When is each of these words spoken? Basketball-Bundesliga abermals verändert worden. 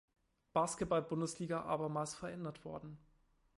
Basketball-Bundesliga 0.53 1.61
abermals 1.61 2.15
verändert 2.15 2.65
worden. 2.65 2.97